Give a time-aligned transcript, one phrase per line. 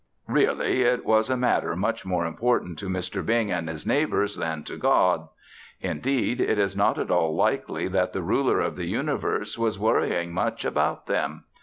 [0.27, 3.23] Really, it was a matter much more important to Mr.
[3.23, 5.27] Bing and his neighbors than to God.
[5.79, 10.33] Indeed, it is not at all likely that the ruler of the universe was worrying
[10.33, 11.43] much about them.